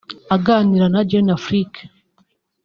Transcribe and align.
Aganira 0.35 0.85
na 0.89 1.01
Jeune 1.09 1.31
Afrique 1.39 1.81